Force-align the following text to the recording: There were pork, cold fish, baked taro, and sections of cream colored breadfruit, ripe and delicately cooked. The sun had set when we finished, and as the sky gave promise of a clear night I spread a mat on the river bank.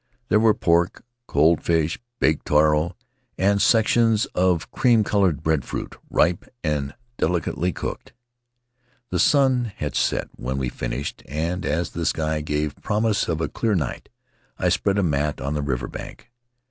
There 0.29 0.39
were 0.39 0.55
pork, 0.55 1.03
cold 1.27 1.61
fish, 1.61 1.99
baked 2.19 2.47
taro, 2.47 2.97
and 3.37 3.61
sections 3.61 4.25
of 4.33 4.71
cream 4.71 5.03
colored 5.03 5.43
breadfruit, 5.43 5.95
ripe 6.09 6.45
and 6.63 6.95
delicately 7.19 7.71
cooked. 7.71 8.11
The 9.11 9.19
sun 9.19 9.65
had 9.75 9.95
set 9.95 10.29
when 10.35 10.57
we 10.57 10.69
finished, 10.69 11.21
and 11.27 11.67
as 11.67 11.91
the 11.91 12.07
sky 12.07 12.41
gave 12.41 12.75
promise 12.81 13.27
of 13.27 13.41
a 13.41 13.47
clear 13.47 13.75
night 13.75 14.09
I 14.57 14.69
spread 14.69 14.97
a 14.97 15.03
mat 15.03 15.39
on 15.39 15.53
the 15.53 15.61
river 15.61 15.87
bank. 15.87 16.31